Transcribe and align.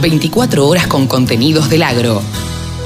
24 0.00 0.66
horas 0.66 0.86
con 0.86 1.06
contenidos 1.06 1.68
del 1.68 1.82
agro. 1.82 2.22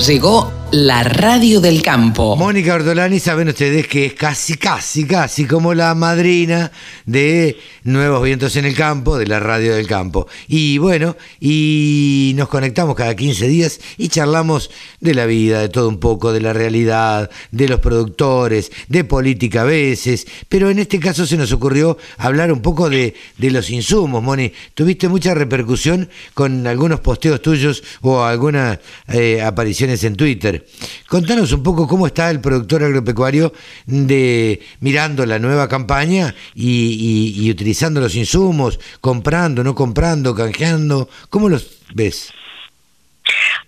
Llegó 0.07 0.53
la 0.75 1.05
radio 1.05 1.61
del 1.61 1.83
campo. 1.83 2.35
Mónica 2.35 2.75
Ortolani, 2.75 3.21
saben 3.21 3.47
ustedes 3.47 3.87
que 3.87 4.07
es 4.07 4.15
casi, 4.15 4.57
casi, 4.57 5.07
casi 5.07 5.47
como 5.47 5.73
la 5.73 5.95
madrina 5.95 6.73
de 7.07 7.57
Nuevos 7.85 8.25
Vientos 8.25 8.57
en 8.57 8.65
el 8.65 8.75
Campo, 8.75 9.17
de 9.17 9.29
la 9.29 9.39
radio 9.39 9.77
del 9.77 9.87
campo. 9.87 10.27
Y 10.49 10.79
bueno, 10.79 11.17
y 11.39 12.33
nos 12.35 12.49
conectamos 12.49 12.97
cada 12.97 13.15
15 13.15 13.47
días 13.47 13.79
y 13.99 14.09
charlamos 14.09 14.69
de 14.99 15.15
la 15.15 15.27
vida, 15.27 15.61
de 15.61 15.69
todo 15.69 15.89
un 15.89 16.01
poco, 16.01 16.33
de 16.33 16.41
la 16.41 16.53
realidad, 16.53 17.31
de 17.53 17.69
los 17.69 17.79
productores, 17.79 18.73
de 18.89 19.05
política 19.05 19.61
a 19.61 19.65
veces. 19.65 20.27
Pero 20.49 20.71
en 20.71 20.81
este 20.81 20.99
caso 20.99 21.25
se 21.25 21.37
nos 21.37 21.53
ocurrió 21.53 21.99
hablar 22.19 22.51
un 22.51 22.63
poco 22.63 22.91
de, 22.91 23.15
de 23.39 23.51
los 23.53 23.71
insumos, 23.71 24.25
Moni. 24.25 24.53
Tuviste 24.75 25.07
mucha 25.07 25.35
repercusión 25.35 26.11
con 26.33 26.67
algunos 26.67 26.99
posteos 26.99 27.41
tuyos 27.41 27.85
o 28.01 28.25
algunas 28.25 28.81
eh, 29.07 29.41
apariciones 29.41 30.03
en 30.03 30.17
Twitter. 30.17 30.64
Contanos 31.09 31.53
un 31.53 31.63
poco 31.63 31.87
cómo 31.87 32.07
está 32.07 32.31
el 32.31 32.41
productor 32.41 32.83
agropecuario 32.83 33.53
de 33.87 34.61
mirando 34.81 35.27
la 35.27 35.39
nueva 35.39 35.69
campaña 35.69 36.35
y, 36.55 37.51
utilizando 37.51 38.01
los 38.01 38.15
insumos, 38.15 38.79
comprando, 39.01 39.63
no 39.63 39.75
comprando, 39.75 40.35
canjeando. 40.35 41.09
¿Cómo 41.31 41.49
los 41.49 41.79
ves? 41.95 42.33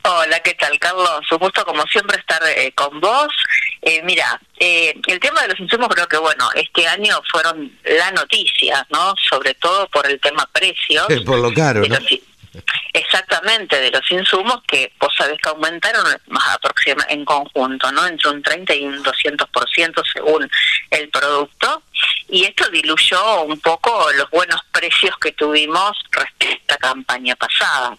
Hola, 0.02 0.38
¿qué 0.40 0.54
tal, 0.54 0.78
Carlos? 0.78 1.20
Un 1.30 1.38
gusto, 1.38 1.64
como 1.64 1.82
siempre, 1.84 2.18
estar 2.18 2.40
eh, 2.56 2.72
con 2.74 3.00
vos. 3.00 3.28
Eh, 3.82 4.02
mira, 4.04 4.40
eh, 4.58 4.94
el 5.06 5.18
tema 5.18 5.42
de 5.42 5.48
los 5.48 5.60
insumos 5.60 5.88
creo 5.88 6.06
que, 6.06 6.18
bueno, 6.18 6.48
este 6.54 6.86
año 6.86 7.20
fueron 7.30 7.72
la 7.84 8.12
noticia, 8.12 8.86
¿no? 8.90 9.14
Sobre 9.28 9.54
todo 9.54 9.88
por 9.88 10.06
el 10.08 10.20
tema 10.20 10.48
precio. 10.52 11.06
por 11.26 11.38
lo 11.38 11.52
caro, 11.52 11.82
¿no? 11.86 11.96
Exactamente, 12.96 13.78
de 13.78 13.90
los 13.90 14.10
insumos 14.10 14.62
que 14.66 14.90
vos 14.98 15.12
sabés 15.14 15.38
que 15.42 15.50
aumentaron 15.50 16.02
más 16.28 16.48
aproximadamente 16.54 17.12
en 17.12 17.24
conjunto, 17.26 17.92
¿no? 17.92 18.06
Entre 18.06 18.30
un 18.30 18.42
30 18.42 18.74
y 18.74 18.86
un 18.86 19.04
200% 19.04 20.02
según 20.14 20.50
el 20.90 21.10
producto. 21.10 21.82
Y 22.30 22.44
esto 22.44 22.70
diluyó 22.70 23.42
un 23.42 23.60
poco 23.60 24.10
los 24.12 24.30
buenos 24.30 24.62
precios 24.72 25.14
que 25.18 25.32
tuvimos 25.32 25.92
respecto 26.10 26.72
a 26.72 26.72
la 26.72 26.78
campaña 26.78 27.36
pasada. 27.36 27.98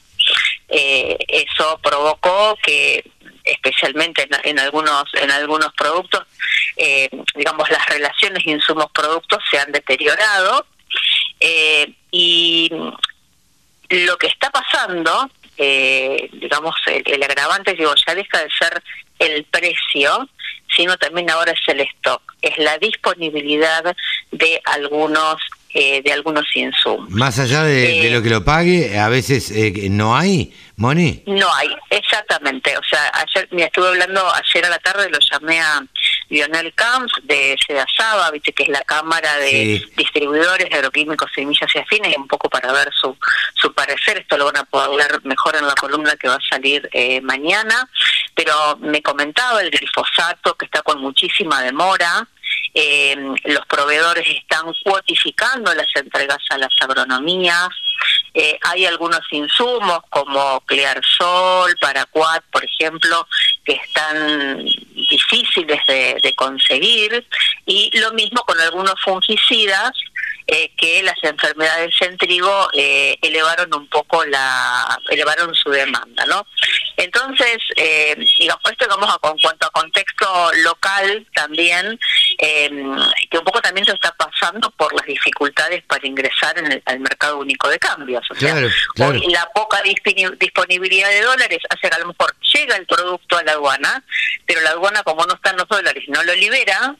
Eh, 0.67 1.15
eso 1.27 1.79
provocó 1.83 2.57
que 2.63 3.07
especialmente 3.43 4.27
en, 4.45 4.57
algunos 4.57 5.03
en 5.13 5.29
algunos 5.29 5.71
productos 5.75 6.23
eh, 6.75 7.07
digamos 7.35 7.69
las 7.69 7.85
relaciones 7.85 8.45
insumos 8.45 8.87
productos 8.91 9.41
se 9.49 9.57
han 9.57 9.71
deteriorado 9.71 10.65
eh, 11.39 11.93
y 12.11 12.69
lo 13.89 14.17
que 14.17 14.27
está 14.27 14.49
pasando, 14.49 15.29
eh, 15.57 16.29
digamos, 16.33 16.75
el, 16.87 17.23
agravante, 17.23 17.73
digo, 17.73 17.93
ya 18.05 18.15
deja 18.15 18.39
de 18.39 18.49
ser 18.49 18.83
el 19.19 19.43
precio, 19.45 20.29
sino 20.75 20.97
también 20.97 21.29
ahora 21.29 21.53
es 21.53 21.67
el 21.67 21.81
stock, 21.81 22.21
es 22.41 22.57
la 22.57 22.77
disponibilidad 22.77 23.95
de 24.31 24.61
algunos 24.65 25.37
eh, 25.73 26.01
de 26.01 26.11
algunos 26.11 26.45
insumos. 26.55 27.09
Más 27.09 27.37
allá 27.39 27.63
de, 27.63 28.09
lo 28.09 28.23
que 28.23 28.29
lo 28.29 28.43
pague, 28.43 28.97
a 28.97 29.09
veces 29.09 29.51
eh, 29.51 29.89
no 29.89 30.15
hay, 30.15 30.53
Moni. 30.77 31.23
No 31.27 31.53
hay, 31.53 31.67
exactamente. 31.89 32.75
O 32.77 32.83
sea, 32.89 33.11
ayer 33.13 33.47
me 33.51 33.63
estuve 33.63 33.89
hablando 33.89 34.25
ayer 34.33 34.65
a 34.65 34.69
la 34.69 34.79
tarde, 34.79 35.09
lo 35.09 35.19
llamé 35.19 35.59
a 35.59 35.83
Lionel 36.29 36.73
Camps 36.73 37.13
de 37.23 37.57
Sedasaba, 37.65 38.31
viste 38.31 38.53
que 38.53 38.63
es 38.63 38.69
la 38.69 38.81
cámara 38.81 39.37
de 39.37 39.85
distribuidores 39.95 40.69
de 40.69 40.75
agroquímicos, 40.75 41.31
semillas 41.33 41.69
y 41.73 41.79
afines, 41.79 42.17
un 42.17 42.27
poco 42.27 42.49
para 42.49 42.71
ver 42.71 42.89
su, 42.93 43.15
su 43.55 43.73
parecer, 43.73 44.17
esto 44.17 44.37
lo 44.37 44.45
van 44.45 44.57
a 44.57 44.63
poder 44.63 44.89
leer 44.89 45.21
mejor 45.23 45.55
en 45.55 45.67
la 45.67 45.75
columna 45.75 46.15
que 46.15 46.27
va 46.27 46.35
a 46.35 46.49
salir 46.49 46.89
eh, 46.91 47.21
mañana, 47.21 47.89
pero 48.35 48.77
me 48.79 49.01
comentaba 49.01 49.61
el 49.61 49.71
glifosato 49.71 50.55
que 50.55 50.65
está 50.65 50.81
con 50.81 51.01
muchísima 51.01 51.61
demora, 51.61 52.27
eh, 52.73 53.15
los 53.45 53.65
proveedores 53.65 54.27
están 54.27 54.71
cuotificando 54.83 55.73
las 55.73 55.87
entregas 55.95 56.43
a 56.49 56.57
las 56.57 56.73
agronomías, 56.81 57.69
eh, 58.33 58.59
hay 58.61 58.85
algunos 58.85 59.21
insumos 59.31 60.01
como 60.09 60.61
Clearsol, 60.61 61.75
Paraquat, 61.81 62.43
por 62.51 62.63
ejemplo, 62.63 63.27
que 63.65 63.73
están 63.73 64.63
difíciles 65.65 66.21
de, 66.21 66.33
conseguir 66.35 67.25
y 67.65 67.97
lo 67.99 68.11
mismo 68.13 68.41
con 68.43 68.59
algunos 68.59 68.95
fungicidas 69.03 69.91
eh, 70.45 70.71
que 70.77 71.03
las 71.03 71.21
enfermedades 71.23 71.93
en 72.01 72.17
trigo 72.17 72.69
eh, 72.73 73.17
elevaron 73.21 73.73
un 73.73 73.87
poco 73.87 74.23
la 74.25 74.99
elevaron 75.09 75.53
su 75.55 75.69
demanda 75.69 76.25
no 76.25 76.45
entonces 76.97 77.57
eh, 77.75 78.15
digamos 78.39 78.63
esto 78.71 78.85
digamos 78.85 79.15
en 79.23 79.39
cuanto 79.39 79.67
a 79.67 79.69
contexto 79.69 80.51
local 80.63 81.27
también 81.33 81.99
eh, 82.39 82.69
que 83.29 83.37
un 83.37 83.45
poco 83.45 83.61
también 83.61 83.85
se 83.85 83.93
está 83.93 84.11
pasando 84.15 84.69
por 84.71 84.93
las 84.93 85.05
dificultades 85.05 85.83
para 85.83 86.05
ingresar 86.07 86.57
en 86.57 86.71
el, 86.71 86.83
al 86.85 86.99
mercado 86.99 87.37
único 87.37 87.69
de 87.69 87.79
cambios. 87.79 88.25
O 88.31 88.35
sea 88.35 88.55
la 88.55 89.49
poca 89.53 89.81
disponibilidad 89.83 91.09
de 91.09 91.21
dólares 91.21 91.59
hace 91.69 91.87
que 91.87 91.95
a 91.95 91.99
lo 91.99 92.07
mejor 92.07 92.35
llega 92.53 92.75
el 92.75 92.85
producto 92.85 93.37
a 93.37 93.43
la 93.43 93.51
aduana 93.53 94.03
pero 94.45 94.61
la 94.61 94.71
aduana 94.71 95.03
como 95.03 95.25
no 95.25 95.35
están 95.35 95.55
los 95.55 95.67
dólares 95.67 96.03
no 96.07 96.23
lo 96.23 96.33
libera 96.35 96.95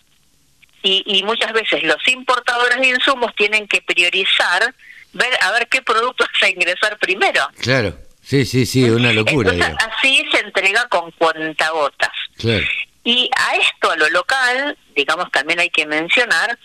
y, 0.84 1.24
muchas 1.24 1.52
veces 1.52 1.84
los 1.84 2.08
importadores 2.08 2.80
de 2.80 2.88
insumos 2.88 3.36
tienen 3.36 3.68
que 3.68 3.82
priorizar 3.82 4.74
ver 5.14 5.34
a 5.42 5.52
ver 5.52 5.68
qué 5.68 5.82
productos 5.82 6.28
a 6.42 6.50
ingresar 6.50 6.98
primero. 7.00 7.48
Claro, 7.60 7.98
sí, 8.28 8.46
sí, 8.46 8.66
sí, 8.66 8.90
una 8.90 9.14
locura. 9.14 9.52
así 9.52 10.26
se 10.32 10.40
entrega 10.40 10.88
con 10.90 11.12
cuentagotas. 11.12 12.12
Claro. 12.38 12.66
Y 13.04 13.30
a 13.38 13.56
esto, 13.56 13.90
a 13.90 13.96
lo 13.96 14.10
local, 14.10 14.78
digamos, 14.96 15.32
también 15.32 15.60
hay 15.60 15.70
que 15.70 15.86
mencionar 15.86 16.60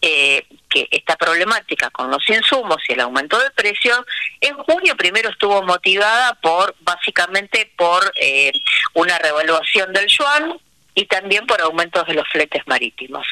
eh, 0.00 0.44
que 0.68 0.86
esta 0.92 1.16
problemática 1.16 1.90
con 1.90 2.10
los 2.10 2.28
insumos 2.28 2.76
y 2.88 2.92
el 2.92 3.00
aumento 3.00 3.38
de 3.38 3.50
precio, 3.50 4.06
en 4.40 4.54
junio 4.58 4.96
primero 4.96 5.30
estuvo 5.30 5.60
motivada 5.62 6.34
por, 6.34 6.76
básicamente, 6.80 7.72
por 7.76 8.12
eh, 8.20 8.52
una 8.94 9.18
revaluación 9.18 9.92
del 9.92 10.06
yuan, 10.06 10.60
y 10.98 11.06
también 11.06 11.46
por 11.46 11.60
aumentos 11.60 12.04
de 12.08 12.14
los 12.14 12.26
fletes 12.28 12.60
marítimos. 12.66 13.24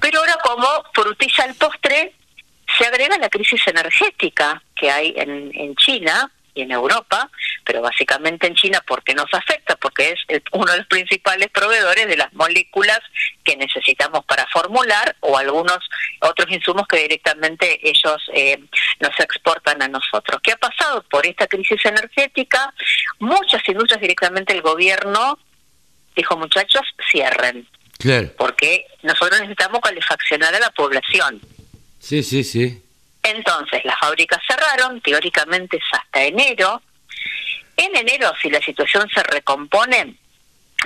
Pero 0.00 0.20
ahora 0.20 0.38
como 0.42 0.66
frutilla 0.94 1.44
al 1.44 1.54
postre, 1.54 2.14
se 2.78 2.86
agrega 2.86 3.18
la 3.18 3.28
crisis 3.28 3.60
energética 3.66 4.62
que 4.74 4.90
hay 4.90 5.12
en, 5.16 5.50
en 5.54 5.74
China 5.76 6.30
y 6.54 6.62
en 6.62 6.72
Europa, 6.72 7.30
pero 7.64 7.82
básicamente 7.82 8.46
en 8.46 8.54
China 8.54 8.82
porque 8.86 9.14
nos 9.14 9.32
afecta, 9.32 9.76
porque 9.76 10.16
es 10.28 10.42
uno 10.52 10.70
de 10.72 10.78
los 10.78 10.86
principales 10.86 11.48
proveedores 11.48 12.06
de 12.06 12.16
las 12.16 12.32
moléculas 12.32 13.00
que 13.44 13.56
necesitamos 13.56 14.24
para 14.24 14.46
formular 14.48 15.16
o 15.20 15.36
algunos 15.36 15.78
otros 16.20 16.50
insumos 16.50 16.86
que 16.86 16.98
directamente 16.98 17.80
ellos 17.88 18.22
eh, 18.34 18.58
nos 19.00 19.18
exportan 19.18 19.82
a 19.82 19.88
nosotros. 19.88 20.40
¿Qué 20.42 20.52
ha 20.52 20.56
pasado? 20.56 21.02
Por 21.10 21.26
esta 21.26 21.46
crisis 21.46 21.84
energética, 21.84 22.72
muchas 23.18 23.66
industrias 23.68 24.00
directamente 24.00 24.52
el 24.52 24.62
gobierno 24.62 25.38
dijo 26.16 26.36
muchachos, 26.36 26.82
cierren. 27.10 27.66
Claro. 27.98 28.30
Porque 28.36 28.86
nosotros 29.02 29.40
necesitamos 29.40 29.80
calefaccionar 29.80 30.54
a 30.54 30.58
la 30.58 30.70
población. 30.70 31.40
Sí, 31.98 32.22
sí, 32.22 32.44
sí. 32.44 32.82
Entonces, 33.30 33.84
las 33.84 33.98
fábricas 33.98 34.40
cerraron, 34.46 35.00
teóricamente 35.00 35.76
es 35.76 35.84
hasta 35.92 36.22
enero. 36.24 36.82
En 37.76 37.96
enero, 37.96 38.32
si 38.40 38.50
la 38.50 38.60
situación 38.60 39.08
se 39.14 39.22
recompone, 39.22 40.14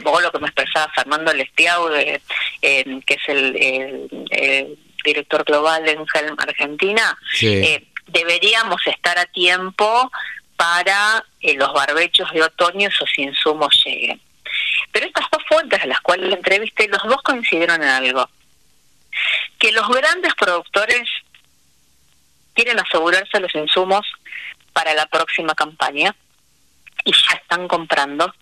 vos 0.03 0.23
lo 0.23 0.31
que 0.31 0.39
me 0.39 0.47
expresaba 0.47 0.93
Fernando 0.95 1.33
Lestiau, 1.33 1.89
que 1.91 2.21
es 2.61 3.29
el, 3.29 4.79
director 5.05 5.45
global 5.45 5.85
de 5.85 5.93
Engelm 5.93 6.35
Argentina, 6.39 7.19
eh, 7.43 7.87
deberíamos 8.07 8.81
estar 8.87 9.19
a 9.19 9.27
tiempo 9.27 10.11
para 10.57 11.23
eh, 11.41 11.55
los 11.55 11.73
barbechos 11.75 12.31
de 12.33 12.43
otoño 12.43 12.89
esos 12.89 13.11
insumos 13.19 13.83
lleguen. 13.85 14.21
Pero 14.93 15.07
estas 15.07 15.27
dos 15.31 15.43
fuentes 15.47 15.83
a 15.83 15.87
las 15.87 16.01
cuales 16.01 16.33
entrevisté, 16.33 16.89
los 16.89 17.03
dos 17.03 17.21
coincidieron 17.23 17.83
en 17.83 17.89
algo. 17.89 18.29
Que 19.59 19.73
los 19.73 19.89
grandes 19.89 20.35
productores 20.35 21.09
quieren 22.55 22.79
asegurarse 22.81 23.41
los 23.41 23.55
insumos 23.55 24.07
para 24.73 24.95
la 24.95 25.07
próxima 25.07 25.55
campaña 25.55 26.15
y 27.05 27.13
ya 27.13 27.37
están 27.37 27.69
comprando 27.69 28.33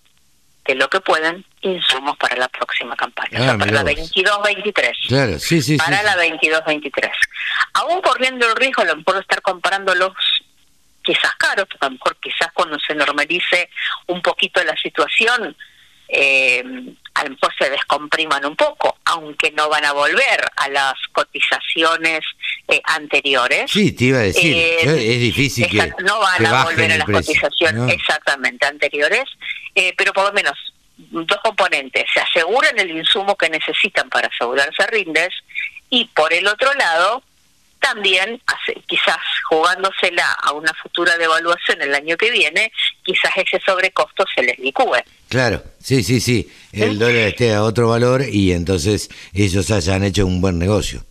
de 0.65 0.75
lo 0.75 0.89
que 0.89 1.01
pueden 1.01 1.45
insumos 1.61 2.17
para 2.17 2.37
la 2.37 2.47
próxima 2.47 2.95
campaña, 2.95 3.53
ah, 3.53 3.57
para 3.57 3.71
la 3.71 3.83
22-23. 3.83 5.07
Claro, 5.07 5.39
sí, 5.39 5.61
sí. 5.61 5.77
Para 5.77 6.01
la 6.03 6.15
22-23. 6.15 7.11
Aún 7.73 8.01
corriendo 8.01 8.47
el 8.47 8.55
riesgo, 8.55 8.81
a 8.81 8.85
lo 8.85 8.95
mejor 8.95 9.17
estar 9.17 9.41
comprándolos 9.41 10.13
quizás 11.03 11.35
caros, 11.35 11.67
a 11.79 11.85
lo 11.85 11.91
mejor 11.91 12.15
quizás 12.21 12.47
cuando 12.53 12.79
se 12.79 12.95
normalice 12.95 13.69
un 14.07 14.21
poquito 14.21 14.63
la 14.63 14.75
situación, 14.77 15.55
eh, 16.07 16.63
a 17.15 17.23
lo 17.23 17.31
mejor 17.31 17.53
se 17.57 17.69
descompriman 17.69 18.45
un 18.45 18.55
poco, 18.55 18.97
aunque 19.05 19.51
no 19.51 19.69
van 19.69 19.85
a 19.85 19.91
volver 19.91 20.51
a 20.55 20.69
las 20.69 20.93
cotizaciones 21.11 22.21
eh, 22.67 22.81
anteriores. 22.85 23.69
Sí, 23.69 23.91
te 23.91 24.05
iba 24.05 24.19
a 24.19 24.23
decir, 24.23 24.55
eh, 24.55 24.77
es 24.81 25.19
difícil 25.19 25.67
que 25.69 25.93
no 26.03 26.19
van 26.19 26.45
a 26.45 26.63
volver 26.63 26.91
a 26.91 26.97
las 26.97 27.05
cotizaciones, 27.05 27.93
exactamente 27.93 28.23
exactamente, 28.23 28.65
anteriores, 28.65 29.25
eh, 29.75 29.93
pero 29.97 30.13
por 30.13 30.25
lo 30.25 30.33
menos 30.33 30.57
dos 30.97 31.39
componentes, 31.43 32.05
se 32.13 32.19
aseguran 32.19 32.77
el 32.79 32.91
insumo 32.91 33.35
que 33.35 33.49
necesitan 33.49 34.09
para 34.09 34.27
asegurarse 34.27 34.85
rindes 34.87 35.33
y 35.89 36.05
por 36.05 36.33
el 36.33 36.47
otro 36.47 36.73
lado, 36.73 37.23
también 37.79 38.41
quizás 38.87 39.17
jugándosela 39.49 40.31
a 40.41 40.53
una 40.53 40.73
futura 40.73 41.17
devaluación 41.17 41.81
el 41.81 41.93
año 41.93 42.15
que 42.17 42.31
viene, 42.31 42.71
quizás 43.03 43.31
ese 43.35 43.59
sobrecosto 43.65 44.25
se 44.33 44.43
les 44.43 44.57
licúe. 44.59 44.97
Claro, 45.29 45.63
sí, 45.79 46.03
sí, 46.03 46.19
sí, 46.19 46.51
el 46.71 46.99
dólar 46.99 47.27
esté 47.27 47.53
a 47.53 47.63
otro 47.63 47.89
valor 47.89 48.23
y 48.29 48.51
entonces 48.51 49.09
ellos 49.33 49.71
hayan 49.71 50.03
hecho 50.03 50.25
un 50.25 50.41
buen 50.41 50.59
negocio. 50.59 51.03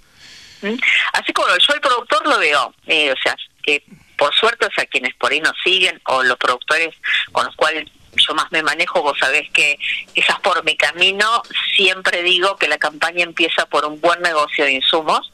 Así 1.12 1.32
como 1.32 1.48
yo 1.48 1.74
el 1.74 1.80
productor 1.80 2.26
lo 2.26 2.38
veo, 2.38 2.74
eh, 2.86 3.10
o 3.10 3.16
sea, 3.22 3.36
que 3.62 3.82
por 4.16 4.32
suerte, 4.34 4.66
o 4.66 4.70
sea, 4.72 4.86
quienes 4.86 5.14
por 5.14 5.32
ahí 5.32 5.40
nos 5.40 5.54
siguen 5.64 6.00
o 6.06 6.22
los 6.22 6.36
productores 6.36 6.94
con 7.32 7.44
los 7.44 7.56
cuales 7.56 7.90
yo 8.16 8.34
más 8.34 8.46
me 8.52 8.62
manejo, 8.62 9.02
vos 9.02 9.18
sabés 9.18 9.50
que 9.50 9.78
quizás 10.14 10.38
por 10.40 10.62
mi 10.64 10.76
camino 10.76 11.42
siempre 11.74 12.22
digo 12.22 12.56
que 12.56 12.68
la 12.68 12.78
campaña 12.78 13.24
empieza 13.24 13.66
por 13.66 13.84
un 13.84 14.00
buen 14.00 14.20
negocio 14.20 14.64
de 14.64 14.72
insumos 14.72 15.32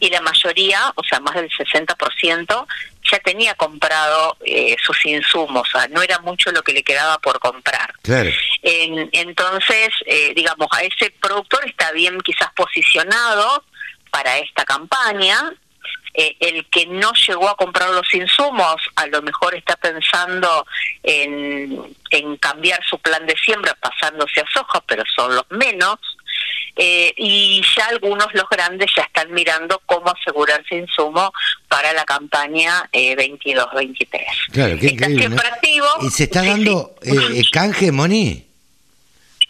y 0.00 0.10
la 0.10 0.20
mayoría, 0.20 0.92
o 0.94 1.02
sea, 1.04 1.20
más 1.20 1.34
del 1.34 1.50
60%, 1.50 2.66
ya 3.10 3.18
tenía 3.20 3.54
comprado 3.54 4.36
eh, 4.44 4.76
sus 4.82 5.04
insumos, 5.06 5.68
o 5.68 5.78
sea, 5.78 5.88
no 5.88 6.02
era 6.02 6.18
mucho 6.20 6.50
lo 6.52 6.62
que 6.62 6.72
le 6.72 6.82
quedaba 6.82 7.18
por 7.18 7.38
comprar. 7.38 7.94
entonces, 8.62 9.90
eh, 10.06 10.32
digamos, 10.34 10.68
a 10.72 10.82
ese 10.82 11.10
productor 11.20 11.66
está 11.66 11.92
bien 11.92 12.20
quizás 12.20 12.50
posicionado 12.54 13.64
para 14.10 14.38
esta 14.38 14.64
campaña, 14.64 15.52
eh, 16.18 16.34
el 16.40 16.64
que 16.70 16.86
no 16.86 17.12
llegó 17.12 17.46
a 17.50 17.56
comprar 17.56 17.90
los 17.90 18.12
insumos 18.14 18.76
a 18.96 19.06
lo 19.08 19.20
mejor 19.20 19.54
está 19.54 19.76
pensando 19.76 20.66
en, 21.02 21.94
en 22.08 22.36
cambiar 22.38 22.82
su 22.88 22.98
plan 22.98 23.26
de 23.26 23.36
siembra 23.36 23.74
pasándose 23.74 24.40
a 24.40 24.46
soja, 24.50 24.80
pero 24.86 25.02
son 25.14 25.34
los 25.34 25.44
menos. 25.50 25.98
Eh, 26.76 27.12
y 27.16 27.62
ya 27.76 27.86
algunos, 27.86 28.26
los 28.34 28.48
grandes, 28.50 28.90
ya 28.94 29.02
están 29.02 29.32
mirando 29.32 29.80
cómo 29.86 30.10
asegurarse 30.10 30.76
insumo 30.76 31.32
para 31.68 31.92
la 31.94 32.04
campaña 32.04 32.88
eh, 32.92 33.16
22-23. 33.16 34.52
Claro, 34.52 34.78
qué 34.78 34.88
increíble. 34.88 35.36
¿Y 36.02 36.10
se 36.10 36.24
está 36.24 36.42
dando 36.42 36.94
Eh, 37.02 37.42
canje, 37.50 37.90
Moni? 37.92 38.46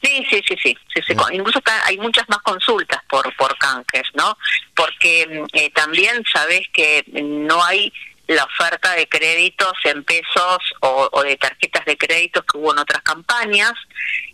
Sí, 0.02 0.25
sí, 0.31 0.40
sí, 0.46 0.56
sí. 0.62 0.76
sí, 0.94 1.14
Incluso 1.32 1.61
hay 1.84 1.99
muchas 1.99 2.28
más 2.28 2.38
consultas 2.38 3.02
por, 3.08 3.34
por 3.37 3.56
canjes, 3.58 4.05
¿no? 4.14 4.37
Porque 4.75 5.26
mm, 5.26 5.56
eh, 5.56 5.70
también 5.70 6.23
sabes 6.32 6.62
que 6.73 7.05
no 7.06 7.64
hay 7.64 7.93
la 8.28 8.44
oferta 8.44 8.94
de 8.94 9.08
créditos 9.08 9.73
en 9.84 10.05
pesos 10.05 10.58
o, 10.81 11.23
de 11.23 11.37
tarjetas 11.37 11.84
de 11.84 11.96
créditos 11.96 12.44
que 12.44 12.58
hubo 12.58 12.73
en 12.73 12.78
otras 12.78 13.02
campañas. 13.02 13.73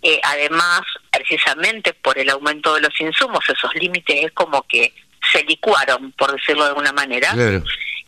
Eh, 0.02 0.20
además, 0.24 0.80
precisamente 1.12 1.93
por 1.93 2.19
el 2.19 2.31
aumento 2.31 2.75
de 2.75 2.81
los 2.81 3.00
insumos, 3.00 3.41
esos 3.49 3.75
límites 3.75 4.25
es 4.25 4.32
como 4.32 4.62
que 4.62 4.93
se 5.31 5.44
licuaron, 5.44 6.12
por 6.12 6.32
decirlo 6.32 6.64
de 6.64 6.70
alguna 6.70 6.93
manera. 6.93 7.35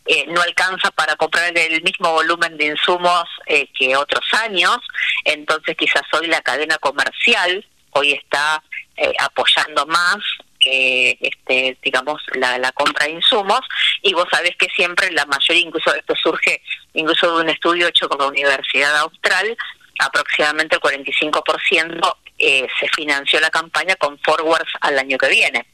Eh, 0.07 0.25
no 0.27 0.41
alcanza 0.41 0.91
para 0.91 1.15
comprar 1.15 1.57
el 1.57 1.81
mismo 1.81 2.11
volumen 2.11 2.57
de 2.57 2.65
insumos 2.65 3.23
eh, 3.47 3.67
que 3.77 3.95
otros 3.95 4.23
años, 4.33 4.77
entonces 5.23 5.75
quizás 5.75 6.03
hoy 6.13 6.27
la 6.27 6.41
cadena 6.41 6.77
comercial 6.77 7.65
hoy 7.89 8.11
está 8.11 8.61
eh, 8.97 9.13
apoyando 9.19 9.85
más 9.87 10.17
este, 10.67 11.77
digamos, 11.83 12.19
la, 12.33 12.57
la, 12.57 12.71
compra 12.71 13.05
de 13.05 13.11
insumos, 13.11 13.59
y 14.01 14.13
vos 14.13 14.25
sabés 14.31 14.55
que 14.57 14.67
siempre 14.75 15.11
la 15.11 15.23
mayoría, 15.27 15.61
incluso 15.61 15.93
esto 15.93 16.15
surge 16.15 16.59
incluso 16.93 17.37
de 17.37 17.43
un 17.43 17.49
estudio 17.51 17.87
hecho 17.87 18.09
con 18.09 18.17
la 18.17 18.27
Universidad 18.27 18.97
Austral, 18.97 19.55
aproximadamente 19.99 20.75
el 20.75 20.81
45% 20.81 22.15
eh, 22.37 22.67
se 22.79 22.87
financió 22.95 23.39
la 23.39 23.49
campaña 23.49 23.95
con 23.95 24.19
forwards 24.19 24.71
al 24.81 24.99
año 24.99 25.17
que 25.17 25.29
viene. 25.29 25.65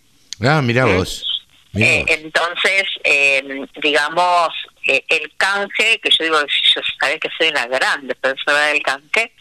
Ah, 0.43 0.61
mira 0.61 0.85
vos. 0.85 1.31
Eh, 1.73 2.03
entonces, 2.07 2.83
eh, 3.03 3.65
digamos, 3.81 4.49
eh, 4.87 5.05
el 5.07 5.31
canje, 5.37 5.99
que 5.99 6.09
yo 6.09 6.25
digo, 6.25 6.39
yo 6.41 6.81
sabés 6.99 7.19
que 7.19 7.29
soy 7.37 7.47
una 7.47 7.65
gran 7.67 8.07
defensora 8.07 8.67
del 8.67 8.83
canje, 8.83 9.31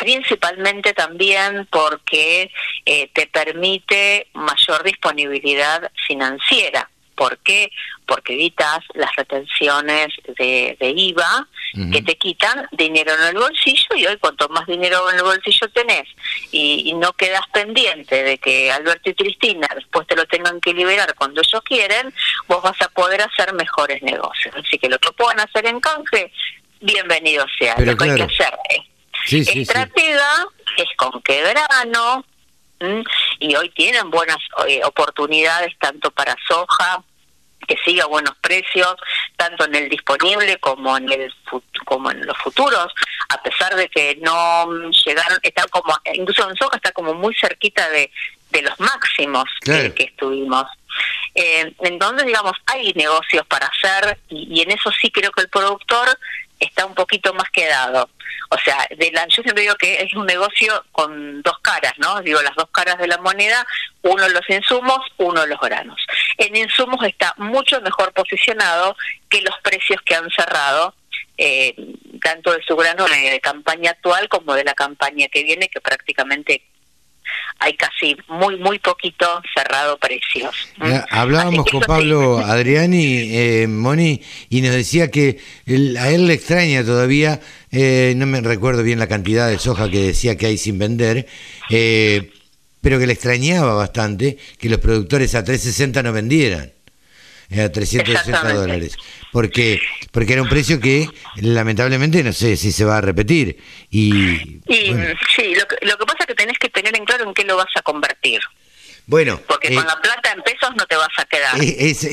principalmente 0.00 0.92
también 0.92 1.66
porque 1.70 2.50
te 2.84 3.26
permite 3.28 4.26
mayor 4.34 4.82
disponibilidad 4.82 5.90
financiera. 6.06 6.90
¿Por 7.14 7.38
qué? 7.38 7.70
Porque 8.06 8.34
evitas 8.34 8.80
las 8.94 9.14
retenciones 9.16 10.08
de, 10.36 10.76
IVA 10.80 11.48
que 11.92 12.02
te 12.02 12.16
quitan 12.16 12.68
dinero 12.72 13.12
en 13.14 13.22
el 13.28 13.34
bolsillo 13.34 13.96
y 13.96 14.06
hoy 14.06 14.16
cuanto 14.18 14.48
más 14.48 14.66
dinero 14.66 15.10
en 15.10 15.16
el 15.16 15.22
bolsillo 15.22 15.68
tenés 15.68 16.08
y, 16.52 16.94
no 16.94 17.12
quedas 17.12 17.42
pendiente 17.52 18.22
de 18.22 18.38
que 18.38 18.70
Alberto 18.72 19.10
y 19.10 19.14
Cristina 19.14 19.68
después 19.74 20.06
te 20.06 20.16
lo 20.16 20.24
tengan 20.26 20.60
que 20.60 20.72
liberar 20.72 21.14
cuando 21.14 21.42
ellos 21.42 21.60
quieren, 21.62 22.12
vos 22.48 22.62
vas 22.62 22.80
a 22.80 22.88
poder 22.88 23.20
hacer 23.20 23.52
mejores 23.52 24.02
negocios. 24.02 24.54
Así 24.56 24.78
que 24.78 24.88
lo 24.88 24.98
que 24.98 25.12
puedan 25.12 25.40
hacer 25.40 25.66
en 25.66 25.80
canje, 25.80 26.32
bienvenido 26.80 27.44
sea. 27.58 27.76
lo 27.78 27.96
que 27.96 28.04
hay 28.04 28.16
que 28.16 28.22
hacer 28.22 28.54
es 29.28 29.48
estratega, 29.48 30.46
es 30.78 30.88
con 30.96 31.20
qué 31.22 31.42
grano, 31.42 32.24
y 33.38 33.54
hoy 33.56 33.70
tienen 33.70 34.10
buenas 34.10 34.38
eh, 34.68 34.80
oportunidades 34.84 35.74
tanto 35.78 36.10
para 36.10 36.36
soja 36.46 37.02
que 37.66 37.76
siga 37.84 38.06
buenos 38.06 38.36
precios 38.40 38.94
tanto 39.36 39.64
en 39.66 39.74
el 39.74 39.88
disponible 39.88 40.58
como 40.58 40.96
en 40.96 41.10
el 41.12 41.32
como 41.84 42.10
en 42.10 42.24
los 42.26 42.36
futuros 42.38 42.92
a 43.28 43.42
pesar 43.42 43.74
de 43.76 43.88
que 43.88 44.18
no 44.22 44.90
llegaron 44.90 45.38
está 45.42 45.66
como 45.68 45.94
incluso 46.14 46.48
en 46.48 46.56
soja 46.56 46.76
está 46.76 46.92
como 46.92 47.14
muy 47.14 47.34
cerquita 47.34 47.88
de, 47.90 48.10
de 48.50 48.62
los 48.62 48.78
máximos 48.80 49.44
que, 49.62 49.92
estuvimos. 49.98 50.64
Eh, 51.34 51.74
entonces 51.80 52.26
digamos 52.26 52.52
hay 52.66 52.92
negocios 52.94 53.46
para 53.46 53.66
hacer 53.66 54.18
y 54.30 54.62
en 54.62 54.70
eso 54.70 54.90
sí 55.00 55.10
creo 55.10 55.30
que 55.30 55.42
el 55.42 55.48
productor 55.48 56.18
está 56.60 56.86
un 56.86 56.94
poquito 56.94 57.32
más 57.34 57.48
quedado. 57.50 58.08
O 58.50 58.58
sea, 58.58 58.86
de 58.96 59.10
la, 59.12 59.26
yo 59.26 59.42
siempre 59.42 59.62
digo 59.62 59.74
que 59.74 60.02
es 60.02 60.12
un 60.14 60.26
negocio 60.26 60.84
con 60.92 61.42
dos 61.42 61.58
caras, 61.60 61.92
¿no? 61.98 62.20
Digo, 62.22 62.40
las 62.42 62.54
dos 62.54 62.68
caras 62.70 62.98
de 62.98 63.08
la 63.08 63.18
moneda, 63.18 63.66
uno 64.02 64.28
los 64.28 64.48
insumos, 64.48 65.00
uno 65.16 65.46
los 65.46 65.60
granos. 65.60 66.00
En 66.38 66.54
insumos 66.54 67.04
está 67.04 67.34
mucho 67.38 67.80
mejor 67.80 68.12
posicionado 68.12 68.96
que 69.28 69.40
los 69.40 69.54
precios 69.62 70.00
que 70.02 70.14
han 70.14 70.30
cerrado, 70.30 70.94
eh, 71.38 71.74
tanto 72.22 72.52
de 72.52 72.62
su 72.62 72.76
grano 72.76 73.06
de 73.06 73.40
campaña 73.40 73.90
actual 73.90 74.28
como 74.28 74.54
de 74.54 74.64
la 74.64 74.74
campaña 74.74 75.28
que 75.28 75.42
viene, 75.42 75.68
que 75.68 75.80
prácticamente 75.80 76.62
hay 77.58 77.74
casi 77.74 78.16
muy, 78.28 78.56
muy 78.56 78.78
poquito 78.78 79.26
cerrado 79.54 79.96
precios. 79.98 80.54
Hablábamos 81.10 81.66
con 81.70 81.80
Pablo 81.80 82.38
Adriani, 82.38 83.36
eh, 83.36 83.66
Moni, 83.66 84.20
y 84.48 84.60
nos 84.60 84.72
decía 84.72 85.10
que 85.10 85.38
a 85.98 86.10
él 86.10 86.26
le 86.26 86.34
extraña 86.34 86.84
todavía, 86.84 87.40
eh, 87.70 88.14
no 88.16 88.26
me 88.26 88.40
recuerdo 88.40 88.82
bien 88.82 88.98
la 88.98 89.06
cantidad 89.06 89.48
de 89.48 89.58
soja 89.58 89.90
que 89.90 90.00
decía 90.00 90.36
que 90.36 90.46
hay 90.46 90.58
sin 90.58 90.78
vender, 90.78 91.26
eh, 91.70 92.30
pero 92.80 92.98
que 92.98 93.06
le 93.06 93.14
extrañaba 93.14 93.74
bastante 93.74 94.38
que 94.58 94.68
los 94.68 94.80
productores 94.80 95.34
a 95.34 95.42
360 95.42 96.02
no 96.02 96.12
vendieran 96.12 96.75
a 97.50 97.70
360 97.70 98.52
dólares. 98.52 98.96
Porque, 99.32 99.80
porque 100.12 100.32
era 100.32 100.42
un 100.42 100.48
precio 100.48 100.80
que 100.80 101.08
lamentablemente 101.36 102.22
no 102.22 102.32
sé 102.32 102.56
si 102.56 102.72
se 102.72 102.84
va 102.84 102.98
a 102.98 103.00
repetir. 103.00 103.58
Y, 103.90 104.60
Sí, 105.36 105.54
lo 105.54 105.66
que, 105.66 105.86
lo 105.86 105.98
que 105.98 106.06
pasa 106.06 106.18
es 106.20 106.26
que 106.26 106.34
tenés 106.34 106.58
que 106.58 106.70
tener 106.70 106.96
en 106.96 107.04
claro 107.04 107.28
en 107.28 107.34
qué 107.34 107.44
lo 107.44 107.56
vas 107.56 107.66
a 107.76 107.82
convertir. 107.82 108.40
Bueno, 109.06 109.40
porque 109.46 109.72
con 109.72 109.84
eh, 109.84 109.86
la 109.86 110.00
plata 110.00 110.32
en 110.32 110.42
pesos 110.42 110.74
no 110.76 110.84
te 110.86 110.96
vas 110.96 111.08
a 111.18 111.24
quedar. 111.26 111.56
eso, 111.60 112.08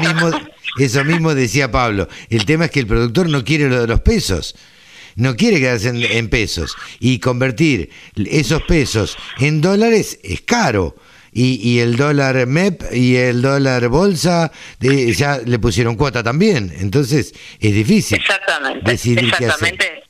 mismo, 0.00 0.30
eso 0.78 1.04
mismo 1.04 1.34
decía 1.34 1.70
Pablo. 1.70 2.08
El 2.30 2.46
tema 2.46 2.66
es 2.66 2.70
que 2.70 2.80
el 2.80 2.86
productor 2.86 3.28
no 3.28 3.44
quiere 3.44 3.68
lo 3.68 3.80
de 3.80 3.86
los 3.86 4.00
pesos 4.00 4.54
no 5.16 5.34
quiere 5.34 5.58
quedarse 5.58 5.88
en, 5.88 6.28
pesos 6.28 6.76
y 7.00 7.18
convertir 7.18 7.90
esos 8.14 8.62
pesos 8.62 9.16
en 9.38 9.60
dólares 9.62 10.20
es 10.22 10.42
caro 10.42 10.94
y, 11.38 11.80
el 11.80 11.96
dólar 11.96 12.46
MEP 12.46 12.82
y 12.92 13.16
el 13.16 13.42
dólar 13.42 13.88
bolsa 13.88 14.50
ya 14.80 15.38
le 15.44 15.58
pusieron 15.58 15.96
cuota 15.96 16.22
también. 16.22 16.74
Entonces 16.78 17.34
es 17.60 17.74
difícil 17.74 18.18
exactamente, 18.18 18.92
exactamente. 18.92 20.02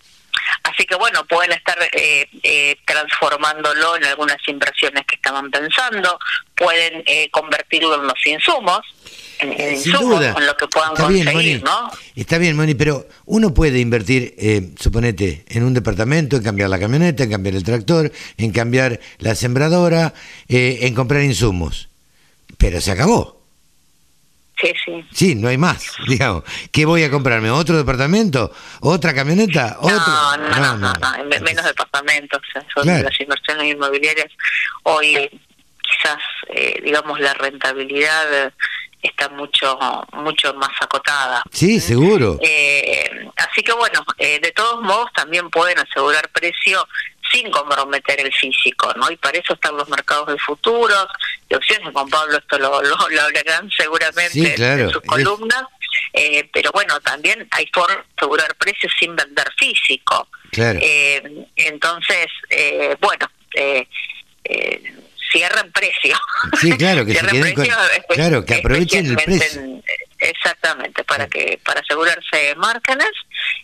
Así 0.63 0.85
que 0.85 0.95
bueno, 0.95 1.25
pueden 1.25 1.53
estar 1.53 1.77
eh, 1.93 2.29
eh, 2.43 2.77
transformándolo 2.85 3.97
en 3.97 4.05
algunas 4.05 4.37
inversiones 4.47 5.05
que 5.07 5.17
estaban 5.17 5.51
pensando, 5.51 6.19
pueden 6.55 7.03
eh, 7.07 7.29
convertirlo 7.31 7.95
en 7.97 8.07
los 8.07 8.27
insumos, 8.27 8.81
en, 9.41 9.79
Sin 9.79 9.93
duda. 9.93 10.35
en 10.37 10.47
lo 10.47 10.57
que 10.57 10.67
puedan 10.69 10.93
Está 10.93 11.05
conseguir, 11.05 11.39
bien, 11.39 11.63
¿no? 11.65 11.91
Está 12.15 12.39
bien, 12.39 12.57
Moni, 12.57 12.75
pero 12.75 13.07
uno 13.25 13.53
puede 13.55 13.79
invertir, 13.81 14.35
eh, 14.39 14.71
suponete, 14.79 15.45
en 15.49 15.65
un 15.65 15.75
departamento, 15.75 16.37
en 16.37 16.43
cambiar 16.43 16.71
la 16.71 16.79
camioneta, 16.79 17.25
en 17.25 17.31
cambiar 17.31 17.55
el 17.55 17.65
tractor, 17.65 18.13
en 18.39 18.53
cambiar 18.53 19.01
la 19.19 19.35
sembradora, 19.35 20.15
en 20.49 20.95
comprar 20.95 21.23
insumos. 21.23 21.89
Pero 22.59 22.81
se 22.81 22.93
acabó. 22.93 23.37
Sí, 24.61 24.73
sí. 24.85 25.05
Sí, 25.13 25.35
no 25.35 25.49
hay 25.49 25.59
más, 25.59 25.93
digamos. 26.09 26.45
¿Qué 26.73 26.87
voy 26.87 27.03
a 27.03 27.11
comprarme? 27.11 27.51
¿Otro 27.51 27.77
departamento? 27.77 28.53
¿Otra 28.81 29.15
camioneta? 29.15 29.77
No, 29.83 29.89
no, 29.89 30.37
no, 30.39 30.77
no, 30.79 30.93
no, 30.93 31.25
menos 31.43 31.65
departamentos. 31.65 32.41
Son 32.75 32.87
las 32.87 33.21
inversiones 33.21 33.75
inmobiliarias. 33.75 34.33
Hoy 34.85 35.29
quizás, 35.83 36.19
eh, 36.49 36.81
digamos, 36.83 37.21
la 37.21 37.35
rentabilidad 37.35 38.53
está 39.03 39.29
mucho 39.29 39.79
mucho 40.13 40.55
más 40.55 40.71
acotada. 40.81 41.43
Sí, 41.51 41.81
seguro. 41.81 42.39
Eh, 42.43 43.29
así 43.37 43.63
que 43.63 43.73
bueno, 43.73 44.05
eh, 44.19 44.39
de 44.41 44.51
todos 44.53 44.83
modos 44.83 45.11
también 45.15 45.49
pueden 45.51 45.79
asegurar 45.79 46.29
precio 46.31 46.87
sin 47.33 47.51
comprometer 47.51 48.21
el 48.21 48.33
físico, 48.33 48.93
¿no? 48.97 49.11
Y 49.11 49.17
para 49.17 49.39
eso 49.39 49.55
están 49.55 49.77
los 49.77 49.89
mercados 49.89 50.29
de 50.29 50.39
futuros, 50.39 51.07
de 51.49 51.57
opciones, 51.57 51.93
con 51.93 52.09
Pablo 52.09 52.39
esto 52.39 52.59
lo, 52.59 52.83
lo, 52.83 52.97
hablarán 53.01 53.69
seguramente 53.77 54.55
en 54.55 54.91
sus 54.91 55.03
columnas, 55.03 55.65
eh, 56.13 56.49
pero 56.53 56.71
bueno, 56.73 57.01
también 57.01 57.47
hay 57.51 57.69
formas 57.73 57.99
de 57.99 58.05
asegurar 58.17 58.55
precios 58.57 58.93
sin 58.99 59.17
vender 59.17 59.49
físico. 59.59 60.29
Claro. 60.53 60.79
entonces, 61.57 62.29
bueno, 63.01 63.29
eh, 64.49 64.83
cierren 65.37 65.71
precio. 65.73 66.17
Sí, 66.61 66.73
claro, 66.77 67.05
que 67.05 67.15
claro, 68.09 68.45
que 68.45 68.55
aprovechen 68.55 69.07
el 69.07 69.17
precio. 69.17 69.63
Exactamente, 70.19 71.05
para 71.05 71.29
que 71.29 71.61
para 71.63 71.81
asegurarse 71.81 72.55
márgenes 72.57 73.11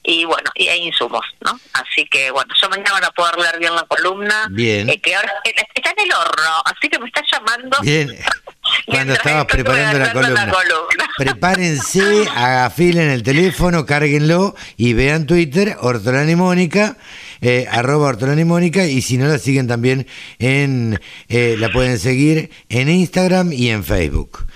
y 0.02 0.26
bueno, 0.26 0.50
y 0.54 0.68
hay 0.68 0.82
insumos, 0.82 1.24
¿no? 1.40 1.58
Así 1.72 2.04
que 2.06 2.30
bueno, 2.30 2.52
yo 2.60 2.68
mañana 2.68 2.92
van 2.92 3.04
a 3.04 3.10
poder 3.10 3.38
leer 3.38 3.58
bien 3.58 3.74
la 3.74 3.84
columna. 3.84 4.48
Bien. 4.50 4.88
Eh, 4.90 5.00
que 5.00 5.14
ahora 5.14 5.32
está 5.74 5.90
en 5.90 6.00
el 6.00 6.12
horno, 6.12 6.62
así 6.66 6.88
que 6.90 6.98
me 6.98 7.06
está 7.06 7.22
llamando. 7.32 7.78
Bien. 7.80 8.10
Cuando 8.86 9.14
estabas 9.14 9.46
preparando 9.46 9.98
la 9.98 10.12
columna. 10.12 10.46
la 10.46 10.52
columna. 10.52 11.10
Prepárense, 11.16 12.28
afilen 12.34 13.10
el 13.10 13.22
teléfono, 13.22 13.86
cárguenlo 13.86 14.54
y 14.76 14.92
vean 14.92 15.26
Twitter, 15.26 15.76
Ortolani 15.80 16.36
Mónica 16.36 16.96
eh, 17.42 17.66
arroba 17.70 18.08
Ortolani 18.08 18.44
Mónica, 18.44 18.86
y 18.86 19.02
si 19.02 19.18
no 19.18 19.28
la 19.28 19.38
siguen 19.38 19.68
también 19.68 20.06
en, 20.38 20.98
eh, 21.28 21.56
la 21.58 21.70
pueden 21.70 21.98
seguir 21.98 22.48
en 22.70 22.88
Instagram 22.88 23.52
y 23.52 23.68
en 23.68 23.84
Facebook. 23.84 24.46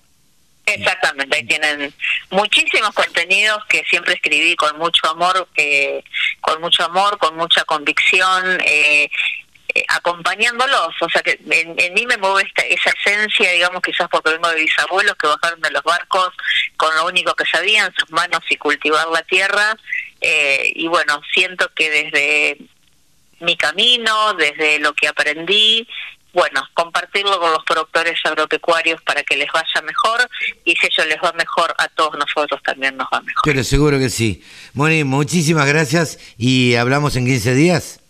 Exactamente, 0.74 1.36
ahí 1.36 1.44
tienen 1.44 1.92
muchísimos 2.30 2.90
contenidos 2.90 3.64
que 3.66 3.82
siempre 3.88 4.14
escribí 4.14 4.54
con 4.56 4.78
mucho 4.78 5.08
amor, 5.08 5.48
que 5.54 6.04
con 6.40 6.60
mucho 6.60 6.84
amor, 6.84 7.18
con 7.18 7.36
mucha 7.36 7.64
convicción, 7.64 8.60
eh, 8.64 9.10
eh, 9.74 9.84
acompañándolos, 9.88 10.94
o 11.00 11.08
sea 11.10 11.22
que 11.22 11.38
en, 11.48 11.94
mí 11.94 12.06
me 12.06 12.16
mueve 12.16 12.42
esta, 12.46 12.62
esa 12.62 12.90
esencia, 12.90 13.52
digamos, 13.52 13.82
quizás 13.82 14.08
porque 14.08 14.30
vengo 14.30 14.48
de 14.48 14.62
bisabuelos 14.62 15.14
que 15.16 15.28
bajaron 15.28 15.60
de 15.60 15.70
los 15.70 15.82
barcos 15.82 16.30
con 16.76 16.94
lo 16.96 17.06
único 17.06 17.34
que 17.34 17.46
sabían, 17.46 17.92
sus 17.96 18.10
manos 18.10 18.40
y 18.48 18.56
cultivar 18.56 19.06
la 19.08 19.22
tierra, 19.22 19.76
eh, 20.20 20.72
y 20.74 20.88
bueno, 20.88 21.20
siento 21.32 21.72
que 21.74 21.90
desde 21.90 22.58
mi 23.40 23.56
camino, 23.56 24.34
desde 24.34 24.78
lo 24.78 24.92
que 24.92 25.08
aprendí, 25.08 25.86
bueno, 26.32 26.62
compartirlo 26.74 27.38
con 27.38 27.52
los 27.52 27.64
productores 27.64 28.18
agropecuarios 28.24 29.00
para 29.02 29.22
que 29.22 29.36
les 29.36 29.52
vaya 29.52 29.82
mejor 29.82 30.28
y 30.64 30.74
si 30.76 30.86
ellos 30.86 31.06
les 31.06 31.18
va 31.18 31.32
mejor, 31.32 31.74
a 31.78 31.88
todos 31.88 32.18
nosotros 32.18 32.60
también 32.62 32.96
nos 32.96 33.08
va 33.12 33.20
mejor. 33.20 33.42
Pero 33.44 33.62
seguro 33.64 33.98
que 33.98 34.08
sí. 34.10 34.42
Moni, 34.74 35.02
muchísimas 35.04 35.66
gracias 35.66 36.18
y 36.36 36.74
hablamos 36.74 37.16
en 37.16 37.24
15 37.26 37.54
días. 37.54 38.00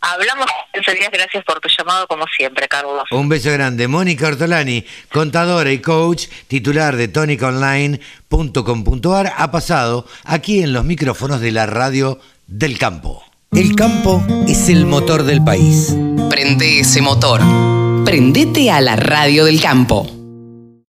Hablamos 0.00 0.46
en 0.72 0.82
15 0.82 0.98
días, 0.98 1.10
gracias 1.10 1.44
por 1.44 1.60
tu 1.60 1.68
llamado 1.68 2.06
como 2.06 2.26
siempre, 2.28 2.68
Carlos. 2.68 3.02
Un 3.10 3.28
beso 3.28 3.50
grande. 3.50 3.88
Mónica 3.88 4.28
Ortolani, 4.28 4.86
contadora 5.10 5.72
y 5.72 5.80
coach, 5.80 6.28
titular 6.48 6.94
de 6.96 7.08
tonicaonline.com.ar, 7.08 9.32
ha 9.36 9.50
pasado 9.50 10.06
aquí 10.24 10.62
en 10.62 10.72
los 10.72 10.84
micrófonos 10.84 11.40
de 11.40 11.50
la 11.50 11.66
radio 11.66 12.20
del 12.46 12.78
campo. 12.78 13.24
El 13.52 13.74
campo 13.74 14.24
es 14.46 14.68
el 14.68 14.86
motor 14.86 15.24
del 15.24 15.42
país. 15.42 15.92
Prende 16.28 16.80
ese 16.80 17.00
motor. 17.00 17.40
Prendete 18.04 18.70
a 18.70 18.80
la 18.80 18.96
radio 18.96 19.44
del 19.44 19.60
campo. 19.60 20.15